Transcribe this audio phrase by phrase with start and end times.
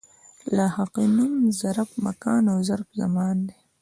[0.45, 3.57] د لاحقې نومان ظرف مکان او ظرف زمان دي.